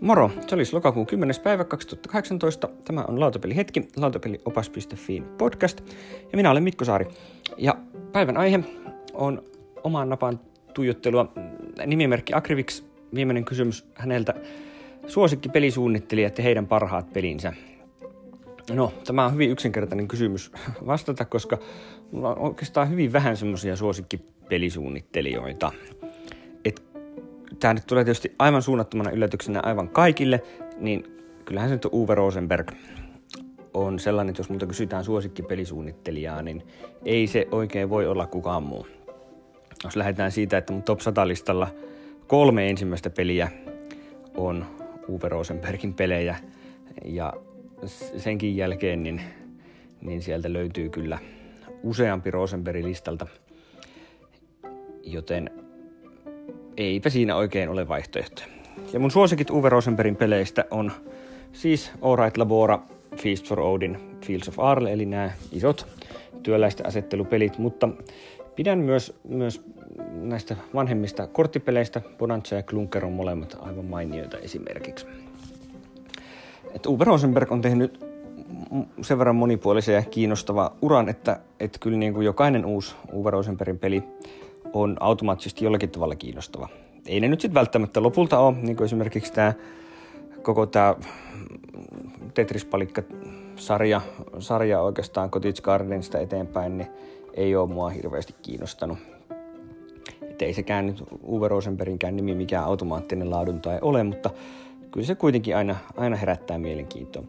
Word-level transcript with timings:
Moro, 0.00 0.30
se 0.46 0.54
olisi 0.54 0.72
lokakuun 0.72 1.06
10. 1.06 1.36
päivä 1.42 1.64
2018. 1.64 2.68
Tämä 2.84 3.04
on 3.08 3.20
Lautapeli 3.20 3.56
hetki, 3.56 3.88
lautapeliopas.fi 3.96 5.22
podcast. 5.38 5.80
Ja 6.32 6.36
minä 6.36 6.50
olen 6.50 6.62
Mikko 6.62 6.84
Saari. 6.84 7.06
Ja 7.58 7.76
päivän 8.12 8.36
aihe 8.36 8.60
on 9.12 9.42
omaan 9.84 10.08
napaan 10.08 10.40
tuijottelua. 10.74 11.32
Nimimerkki 11.86 12.34
Akrivix, 12.34 12.84
viimeinen 13.14 13.44
kysymys 13.44 13.86
häneltä. 13.94 14.34
Suosikki 15.06 15.48
pelisuunnittelijat 15.48 16.38
ja 16.38 16.44
heidän 16.44 16.66
parhaat 16.66 17.12
pelinsä. 17.12 17.52
No, 18.72 18.92
tämä 19.04 19.26
on 19.26 19.32
hyvin 19.32 19.50
yksinkertainen 19.50 20.08
kysymys 20.08 20.52
vastata, 20.86 21.24
koska 21.24 21.58
mulla 22.12 22.34
on 22.34 22.38
oikeastaan 22.38 22.90
hyvin 22.90 23.12
vähän 23.12 23.36
semmoisia 23.36 23.76
suosikkipelisuunnittelijoita 23.76 25.72
tämä 27.60 27.74
nyt 27.74 27.86
tulee 27.86 28.04
tietysti 28.04 28.34
aivan 28.38 28.62
suunnattomana 28.62 29.10
yllätyksenä 29.10 29.60
aivan 29.62 29.88
kaikille, 29.88 30.42
niin 30.78 31.16
kyllähän 31.44 31.68
se 31.68 31.74
nyt 31.74 31.84
Uwe 31.84 32.14
Rosenberg 32.14 32.72
on 33.74 33.98
sellainen, 33.98 34.30
että 34.30 34.40
jos 34.40 34.50
multa 34.50 34.66
kysytään 34.66 35.04
suosikkipelisuunnittelijaa, 35.04 36.42
niin 36.42 36.62
ei 37.04 37.26
se 37.26 37.48
oikein 37.50 37.90
voi 37.90 38.06
olla 38.06 38.26
kukaan 38.26 38.62
muu. 38.62 38.86
Jos 39.84 39.96
lähdetään 39.96 40.32
siitä, 40.32 40.58
että 40.58 40.72
mun 40.72 40.82
top 40.82 41.00
100-listalla 41.00 41.68
kolme 42.26 42.70
ensimmäistä 42.70 43.10
peliä 43.10 43.48
on 44.34 44.66
Uwe 45.08 45.28
Rosenbergin 45.28 45.94
pelejä, 45.94 46.36
ja 47.04 47.32
senkin 48.16 48.56
jälkeen 48.56 49.02
niin, 49.02 49.20
niin 50.00 50.22
sieltä 50.22 50.52
löytyy 50.52 50.88
kyllä 50.88 51.18
useampi 51.82 52.30
Rosenbergin 52.30 52.84
listalta, 52.84 53.26
joten 55.02 55.50
eipä 56.84 57.10
siinä 57.10 57.36
oikein 57.36 57.68
ole 57.68 57.88
vaihtoehtoja. 57.88 58.46
Ja 58.92 59.00
mun 59.00 59.10
suosikit 59.10 59.50
Uwe 59.50 59.68
Rosenbergin 59.68 60.16
peleistä 60.16 60.64
on 60.70 60.92
siis 61.52 61.92
Alright 62.02 62.36
Labora, 62.36 62.78
Feast 63.16 63.48
for 63.48 63.60
Odin, 63.60 63.98
Fields 64.26 64.48
of 64.48 64.58
Arle, 64.58 64.92
eli 64.92 65.06
nämä 65.06 65.30
isot 65.52 65.86
työläisten 66.42 66.86
asettelupelit, 66.86 67.58
mutta 67.58 67.88
pidän 68.56 68.78
myös, 68.78 69.14
myös 69.28 69.62
näistä 70.12 70.56
vanhemmista 70.74 71.26
korttipeleistä, 71.26 72.00
Bonanza 72.18 72.54
ja 72.54 72.62
Klunker 72.62 73.04
on 73.04 73.12
molemmat 73.12 73.56
aivan 73.60 73.84
mainioita 73.84 74.38
esimerkiksi. 74.38 75.06
Et 76.74 76.86
Uwe 76.86 77.04
Rosenberg 77.04 77.52
on 77.52 77.60
tehnyt 77.60 78.04
sen 79.02 79.18
verran 79.18 79.36
monipuolisen 79.36 79.94
ja 79.94 80.02
kiinnostava 80.02 80.72
uran, 80.82 81.08
että, 81.08 81.40
että 81.60 81.78
kyllä 81.78 81.98
niin 81.98 82.14
kuin 82.14 82.24
jokainen 82.24 82.66
uusi 82.66 82.94
Uwe 83.12 83.30
Rosenbergin 83.30 83.78
peli 83.78 84.02
on 84.72 84.96
automaattisesti 85.00 85.64
jollakin 85.64 85.90
tavalla 85.90 86.14
kiinnostava. 86.14 86.68
Ei 87.06 87.20
ne 87.20 87.28
nyt 87.28 87.40
sitten 87.40 87.54
välttämättä 87.54 88.02
lopulta 88.02 88.38
ole, 88.38 88.56
niin 88.56 88.76
kuin 88.76 88.84
esimerkiksi 88.84 89.32
tämä 89.32 89.52
koko 90.42 90.66
tämä 90.66 90.94
Tetris-palikka-sarja 92.34 94.00
sarja 94.38 94.80
oikeastaan 94.80 95.30
Cottage 95.30 95.62
Gardenista 95.62 96.18
eteenpäin, 96.18 96.78
niin 96.78 96.90
ei 97.34 97.56
ole 97.56 97.68
mua 97.68 97.88
hirveästi 97.88 98.34
kiinnostanut. 98.42 98.98
Et 100.22 100.42
ei 100.42 100.54
sekään 100.54 100.86
nyt 100.86 101.04
Uwe 101.22 101.48
Rosenberginkään 101.48 102.16
nimi 102.16 102.34
mikään 102.34 102.64
automaattinen 102.64 103.30
laadunta 103.30 103.74
ei 103.74 103.78
ole, 103.82 104.04
mutta 104.04 104.30
kyllä 104.90 105.06
se 105.06 105.14
kuitenkin 105.14 105.56
aina, 105.56 105.76
aina 105.96 106.16
herättää 106.16 106.58
mielenkiintoa. 106.58 107.22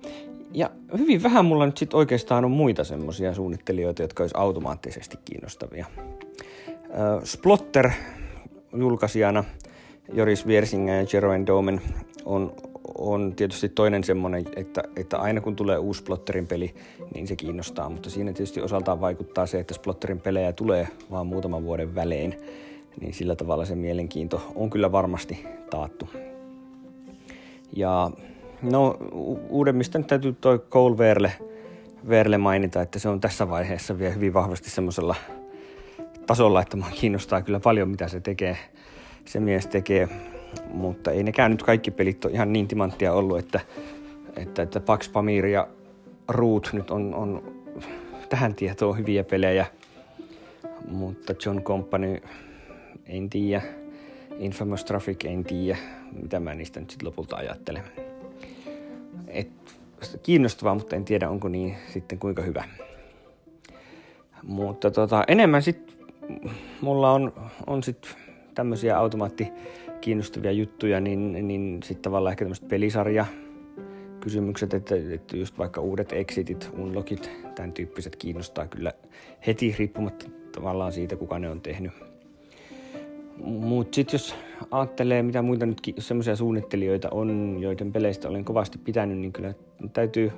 Ja 0.54 0.70
hyvin 0.98 1.24
vähän 1.24 1.46
mulla 1.46 1.66
nyt 1.66 1.78
sitten 1.78 1.98
oikeastaan 1.98 2.46
on 2.46 2.52
muita 2.52 2.84
semmoisia 2.84 3.34
suunnittelijoita, 3.34 4.02
jotka 4.02 4.24
olisi 4.24 4.36
automaattisesti 4.38 5.18
kiinnostavia. 5.26 5.86
Splotter 7.24 7.90
julkaisijana 8.78 9.44
Joris 10.14 10.48
Viersingen 10.48 11.00
ja 11.00 11.08
Jeroen 11.14 11.46
Domen 11.46 11.82
on, 12.26 12.54
on 12.98 13.34
tietysti 13.36 13.70
toinen 13.70 14.04
semmoinen, 14.04 14.46
että, 14.56 14.84
että 14.96 15.18
aina 15.18 15.42
kun 15.42 15.56
tulee 15.56 15.78
uusi 15.78 16.00
Splotterin 16.00 16.48
peli, 16.48 16.76
niin 17.14 17.28
se 17.28 17.36
kiinnostaa, 17.36 17.90
mutta 17.90 18.10
siinä 18.10 18.34
tietysti 18.34 18.62
osaltaan 18.62 19.02
vaikuttaa 19.02 19.46
se, 19.46 19.60
että 19.60 19.74
Splotterin 19.74 20.20
pelejä 20.20 20.54
tulee 20.54 20.88
vaan 21.12 21.28
muutaman 21.28 21.64
vuoden 21.64 21.96
välein, 21.96 22.38
niin 23.02 23.14
sillä 23.14 23.36
tavalla 23.36 23.66
se 23.66 23.76
mielenkiinto 23.76 24.52
on 24.56 24.70
kyllä 24.70 24.92
varmasti 24.92 25.46
taattu. 25.70 26.10
Ja 27.76 28.12
no 28.62 28.98
uudemmista 29.50 29.98
nyt 29.98 30.08
täytyy 30.08 30.34
toi 30.34 30.60
Cole 30.60 30.98
Verle, 30.98 31.32
Verle 32.10 32.38
mainita, 32.38 32.82
että 32.82 33.00
se 33.00 33.10
on 33.10 33.20
tässä 33.20 33.50
vaiheessa 33.50 34.00
vielä 34.00 34.14
hyvin 34.14 34.34
vahvasti 34.34 34.70
semmoisella 34.70 35.16
tasolla, 36.26 36.62
että 36.62 36.78
minua 36.78 36.92
kiinnostaa 36.92 37.42
kyllä 37.42 37.60
paljon, 37.60 37.90
mitä 37.90 38.08
se 38.08 38.20
tekee, 38.20 38.58
se 39.26 39.40
mies 39.40 39.68
tekee. 39.68 40.10
Mutta 40.74 41.12
ei 41.12 41.24
nekään 41.24 41.52
nyt 41.52 41.64
kaikki 41.64 41.92
pelit 41.92 42.26
ole 42.26 42.34
ihan 42.34 42.54
niin 42.54 42.68
timanttia 42.68 43.14
ollut, 43.14 43.40
että, 43.40 43.60
että, 44.36 44.62
että 44.62 44.80
Pax 44.80 45.12
Pamir 45.12 45.46
ja 45.46 45.68
Root 46.28 46.70
nyt 46.74 46.92
on, 46.92 47.16
on 47.16 47.44
tähän 48.30 48.56
tietoon 48.56 48.98
hyviä 48.98 49.24
pelejä. 49.24 49.66
Mutta 50.88 51.34
John 51.46 51.62
Company, 51.62 52.22
en 53.06 53.30
tiedä. 53.30 53.62
Infamous 54.40 54.86
Traffic, 54.86 55.26
en 55.26 55.44
tiedä, 55.44 55.78
mitä 56.22 56.40
mä 56.40 56.56
niistä 56.56 56.80
nyt 56.80 56.90
sitten 56.90 57.08
lopulta 57.08 57.36
ajattelen. 57.36 57.84
Et, 59.28 59.50
kiinnostavaa, 60.24 60.76
mutta 60.76 60.96
en 60.96 61.06
tiedä, 61.06 61.30
onko 61.30 61.48
niin 61.48 61.76
sitten 61.94 62.20
kuinka 62.20 62.42
hyvä. 62.42 62.64
Mutta 64.44 64.92
tota, 64.92 65.24
enemmän 65.28 65.62
sitten 65.62 65.96
mulla 66.82 67.12
on, 67.12 67.34
on 67.68 67.84
sitten 67.84 68.12
tämmöisiä 68.56 68.98
automaatti 68.98 69.48
kiinnostavia 70.02 70.52
juttuja, 70.52 71.00
niin, 71.00 71.48
niin 71.48 71.80
sitten 71.84 72.02
tavallaan 72.02 72.34
ehkä 72.34 72.46
tämmöiset 72.46 72.68
pelisarja 72.68 73.26
kysymykset, 74.20 74.74
että, 74.74 74.96
että 75.14 75.38
just 75.38 75.58
vaikka 75.58 75.82
uudet 75.82 76.14
exitit, 76.14 76.70
unlockit, 76.78 77.32
tämän 77.56 77.74
tyyppiset 77.74 78.16
kiinnostaa 78.16 78.68
kyllä 78.68 78.92
heti 79.48 79.76
riippumatta 79.80 80.26
tavallaan 80.52 80.92
siitä, 80.92 81.16
kuka 81.16 81.40
ne 81.40 81.50
on 81.50 81.62
tehnyt. 81.62 81.92
Mutta 83.44 83.96
sitten 83.96 84.14
jos 84.14 84.36
ajattelee, 84.72 85.24
mitä 85.24 85.42
muita 85.42 85.66
nyt 85.66 85.82
semmoisia 86.00 86.36
suunnittelijoita 86.36 87.10
on, 87.12 87.58
joiden 87.60 87.92
peleistä 87.92 88.30
olen 88.30 88.46
kovasti 88.46 88.78
pitänyt, 88.78 89.18
niin 89.18 89.34
kyllä 89.34 89.54
täytyy 89.94 90.32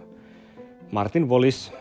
Martin 0.92 1.30
Wallis 1.30 1.72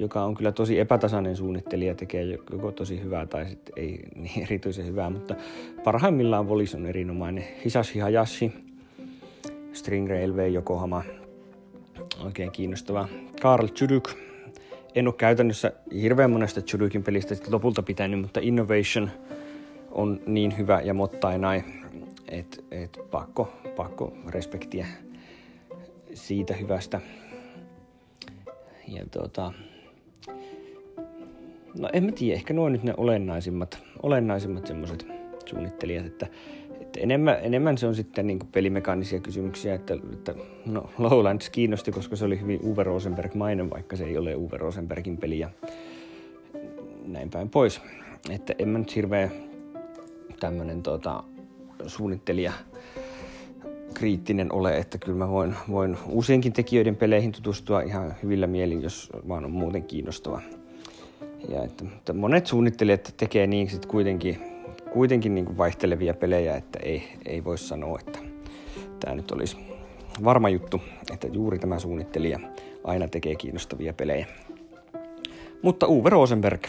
joka 0.00 0.24
on 0.24 0.34
kyllä 0.34 0.52
tosi 0.52 0.78
epätasainen 0.78 1.36
suunnittelija, 1.36 1.94
tekee 1.94 2.22
joko 2.52 2.72
tosi 2.72 3.02
hyvää 3.02 3.26
tai 3.26 3.46
sitten 3.46 3.72
ei 3.76 4.00
niin 4.22 4.42
erityisen 4.42 4.86
hyvää, 4.86 5.10
mutta 5.10 5.34
parhaimmillaan 5.84 6.48
Volis 6.48 6.74
on 6.74 6.86
erinomainen. 6.86 7.44
Hisashi 7.64 7.98
Hayashi, 7.98 8.52
String 9.72 10.08
Railway 10.08 10.54
Yokohama, 10.54 11.02
oikein 12.24 12.50
kiinnostava. 12.50 13.08
Karl 13.42 13.68
Chuduk, 13.68 14.10
en 14.94 15.06
ole 15.06 15.14
käytännössä 15.14 15.72
hirveän 16.02 16.30
monesta 16.30 16.60
Chudukin 16.62 17.02
pelistä 17.02 17.34
lopulta 17.50 17.82
pitänyt, 17.82 18.20
mutta 18.20 18.40
Innovation 18.42 19.10
on 19.90 20.20
niin 20.26 20.58
hyvä 20.58 20.80
ja 20.80 20.94
mottainai, 20.94 21.64
että 22.28 22.56
et 22.70 22.98
pakko, 23.10 23.52
pakko 23.76 24.12
respektiä 24.28 24.86
siitä 26.14 26.54
hyvästä. 26.54 27.00
Ja 28.88 29.04
tota, 29.10 29.52
No 31.78 31.88
en 31.92 32.04
mä 32.04 32.12
tiedä, 32.12 32.36
ehkä 32.36 32.54
nuo 32.54 32.68
nyt 32.68 32.82
ne 32.82 32.94
olennaisimmat, 32.96 33.82
olennaisimmat 34.02 34.66
semmoiset 34.66 35.06
suunnittelijat, 35.46 36.06
että, 36.06 36.26
että 36.80 37.00
enemmän, 37.00 37.36
enemmän 37.42 37.78
se 37.78 37.86
on 37.86 37.94
sitten 37.94 38.26
niin 38.26 38.38
pelimekaanisia 38.52 39.20
kysymyksiä, 39.20 39.74
että, 39.74 39.94
että 40.12 40.34
no, 40.66 40.90
Lowlands 40.98 41.50
kiinnosti, 41.50 41.92
koska 41.92 42.16
se 42.16 42.24
oli 42.24 42.40
hyvin 42.40 42.60
Uwe 42.62 42.84
Rosenberg-mainen, 42.84 43.70
vaikka 43.70 43.96
se 43.96 44.04
ei 44.04 44.18
ole 44.18 44.36
Uwe 44.36 44.58
Rosenbergin 44.58 45.16
peli 45.16 45.38
ja 45.38 45.50
näin 47.06 47.30
päin 47.30 47.48
pois. 47.48 47.80
Että 48.30 48.54
en 48.58 48.68
mä 48.68 48.78
nyt 48.78 48.96
hirveä 48.96 49.30
tämmönen 50.40 50.82
tota, 50.82 51.24
suunnittelija 51.86 52.52
kriittinen 53.94 54.52
ole, 54.52 54.78
että 54.78 54.98
kyllä 54.98 55.18
mä 55.18 55.28
voin, 55.28 55.54
voin 55.70 55.96
useinkin 56.06 56.52
tekijöiden 56.52 56.96
peleihin 56.96 57.32
tutustua 57.32 57.80
ihan 57.80 58.14
hyvillä 58.22 58.46
mielin, 58.46 58.82
jos 58.82 59.10
vaan 59.28 59.44
on 59.44 59.50
muuten 59.50 59.82
kiinnostava. 59.82 60.40
Ja 61.48 61.64
että, 61.64 61.84
että 61.96 62.12
monet 62.12 62.46
suunnittelijat 62.46 63.14
tekee 63.16 63.46
niin 63.46 63.70
sit 63.70 63.86
kuitenkin, 63.86 64.40
kuitenkin 64.92 65.34
niin 65.34 65.44
kuin 65.44 65.58
vaihtelevia 65.58 66.14
pelejä, 66.14 66.56
että 66.56 66.78
ei, 66.82 67.08
ei 67.26 67.44
voi 67.44 67.58
sanoa, 67.58 67.98
että 68.00 68.18
tämä 69.00 69.14
nyt 69.14 69.30
olisi 69.30 69.56
varma 70.24 70.48
juttu, 70.48 70.80
että 71.12 71.26
juuri 71.26 71.58
tämä 71.58 71.78
suunnittelija 71.78 72.40
aina 72.84 73.08
tekee 73.08 73.34
kiinnostavia 73.34 73.92
pelejä. 73.92 74.26
Mutta 75.62 75.86
Uwe 75.88 76.10
Rosenberg, 76.10 76.66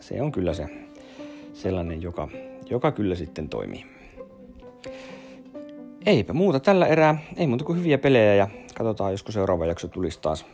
se 0.00 0.22
on 0.22 0.32
kyllä 0.32 0.54
se 0.54 0.66
sellainen, 1.52 2.02
joka, 2.02 2.28
joka 2.70 2.92
kyllä 2.92 3.14
sitten 3.14 3.48
toimii. 3.48 3.86
Eipä 6.06 6.32
muuta 6.32 6.60
tällä 6.60 6.86
erää, 6.86 7.18
ei 7.36 7.46
muuta 7.46 7.64
kuin 7.64 7.78
hyviä 7.78 7.98
pelejä 7.98 8.34
ja 8.34 8.48
katsotaan, 8.74 9.12
josko 9.12 9.32
seuraava 9.32 9.66
jakso 9.66 9.88
tulisi 9.88 10.20
taas 10.20 10.46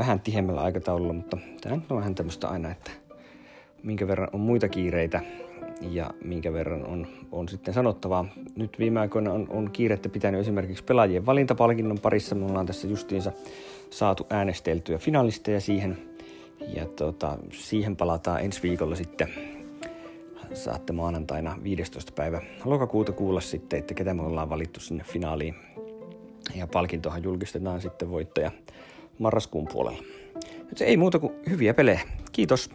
vähän 0.00 0.20
tihemmällä 0.20 0.60
aikataululla, 0.60 1.12
mutta 1.12 1.36
tämä 1.60 1.74
on 1.90 1.96
vähän 1.96 2.14
tämmöistä 2.14 2.48
aina, 2.48 2.70
että 2.70 2.90
minkä 3.82 4.08
verran 4.08 4.28
on 4.32 4.40
muita 4.40 4.68
kiireitä, 4.68 5.20
ja 5.80 6.10
minkä 6.24 6.52
verran 6.52 6.86
on, 6.86 7.06
on 7.32 7.48
sitten 7.48 7.74
sanottavaa. 7.74 8.24
Nyt 8.56 8.78
viime 8.78 9.00
aikoina 9.00 9.32
on, 9.32 9.46
on 9.50 9.70
kiirettä 9.70 10.08
pitänyt 10.08 10.40
esimerkiksi 10.40 10.84
pelaajien 10.84 11.26
valintapalkinnon 11.26 11.98
parissa. 11.98 12.34
Me 12.34 12.44
ollaan 12.44 12.66
tässä 12.66 12.88
justiinsa 12.88 13.32
saatu 13.90 14.26
äänesteltyä 14.30 14.98
finalisteja 14.98 15.60
siihen 15.60 15.98
ja 16.74 16.86
tota, 16.86 17.38
siihen 17.52 17.96
palataan 17.96 18.40
ensi 18.40 18.62
viikolla 18.62 18.96
sitten. 18.96 19.28
Saatte 20.54 20.92
maanantaina 20.92 21.56
15. 21.62 22.12
päivä 22.12 22.40
lokakuuta 22.64 23.12
kuulla 23.12 23.40
sitten, 23.40 23.78
että 23.78 23.94
ketä 23.94 24.14
me 24.14 24.22
ollaan 24.22 24.50
valittu 24.50 24.80
sinne 24.80 25.04
finaaliin. 25.04 25.54
Ja 26.54 26.66
palkintohan 26.66 27.22
julkistetaan 27.22 27.80
sitten 27.80 28.10
voittaja 28.10 28.50
marraskuun 29.20 29.68
puolella. 29.72 30.02
Nyt 30.68 30.80
ei 30.80 30.96
muuta 30.96 31.18
kuin 31.18 31.32
hyviä 31.50 31.74
pelejä. 31.74 32.00
Kiitos. 32.32 32.70